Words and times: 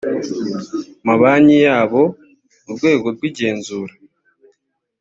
mabanki 1.05 1.57
yabo 1.65 2.01
urwego 2.69 3.07
rw 3.15 3.21
igenzura 3.29 3.93